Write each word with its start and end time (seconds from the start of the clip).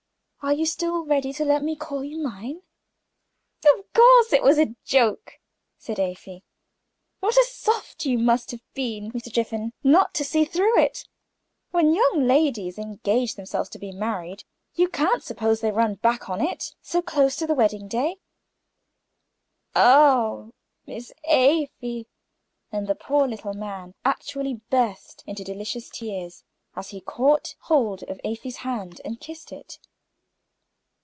"Are 0.43 0.53
you 0.53 0.65
still 0.65 1.05
ready 1.05 1.31
to 1.33 1.45
let 1.45 1.61
me 1.63 1.75
call 1.75 2.03
you 2.03 2.17
mine?" 2.17 2.63
"Of 3.77 3.93
course 3.93 4.33
it 4.33 4.41
was 4.41 4.57
a 4.57 4.73
joke," 4.83 5.33
said 5.77 5.99
Afy. 5.99 6.43
"What 7.19 7.37
a 7.37 7.43
soft 7.45 8.07
you 8.07 8.17
must 8.17 8.49
have 8.49 8.63
been, 8.73 9.11
Mr. 9.11 9.31
Jiffin, 9.31 9.71
not 9.83 10.15
to 10.15 10.25
see 10.25 10.43
through 10.45 10.79
it! 10.79 11.07
When 11.69 11.93
young 11.93 12.25
ladies 12.25 12.79
engage 12.79 13.35
themselves 13.35 13.69
to 13.69 13.77
be 13.79 13.91
married, 13.91 14.43
you 14.73 14.89
can't 14.89 15.21
suppose 15.23 15.61
they 15.61 15.69
run 15.71 15.93
back 15.93 16.23
from 16.25 16.41
it, 16.41 16.73
close 17.05 17.39
upon 17.39 17.47
the 17.47 17.53
wedding 17.53 17.87
day?" 17.87 18.17
"Oh, 19.75 20.53
Miss 20.87 21.13
Afy!" 21.25 22.07
And 22.71 22.87
the 22.87 22.95
poor 22.95 23.27
little 23.27 23.53
man 23.53 23.93
actually 24.03 24.55
burst 24.71 25.23
into 25.27 25.43
delicious 25.43 25.87
tears, 25.91 26.43
as 26.75 26.89
he 26.89 26.99
caught 26.99 27.53
hold 27.59 28.01
of 28.05 28.19
Afy's 28.23 28.57
hand 28.65 29.01
and 29.05 29.19
kissed 29.21 29.51
it. 29.51 29.77